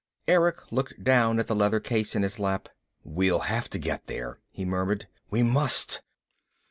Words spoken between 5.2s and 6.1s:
"We must!"